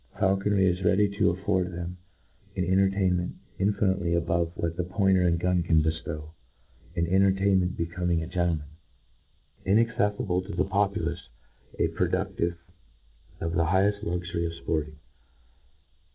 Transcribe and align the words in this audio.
Faulconry 0.19 0.65
is 0.65 0.83
ready 0.83 1.07
to 1.07 1.31
aflFord 1.31 1.69
them 1.69 1.99
an 2.55 2.65
entertainment 2.65 3.35
infinitely 3.59 4.15
s 4.15 4.17
above 4.17 4.51
what 4.55 4.75
the 4.75 4.83
point 4.83 5.15
ier 5.15 5.27
and 5.27 5.39
gun 5.39 5.61
catt 5.61 5.75
bcftow; 5.77 6.31
an 6.95 7.05
entertainment 7.05 7.77
be 7.77 7.85
coming 7.85 8.23
a 8.23 8.25
gentleman; 8.25 8.65
inacceifible 9.63 10.43
to 10.47 10.55
the 10.55 10.65
popu 10.65 10.97
lace^ 11.05 11.27
and 11.77 11.89
produdive 11.91 12.57
of 13.41 13.51
the 13.53 13.65
highcft 13.65 14.01
luxury 14.01 14.47
of 14.47 14.53
fporting. 14.65 14.95